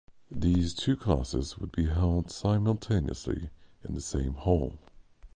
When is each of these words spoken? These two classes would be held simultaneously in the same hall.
These 0.31 0.73
two 0.73 0.97
classes 0.97 1.59
would 1.59 1.71
be 1.71 1.85
held 1.85 2.31
simultaneously 2.31 3.51
in 3.83 3.93
the 3.93 4.01
same 4.01 4.33
hall. 4.33 4.79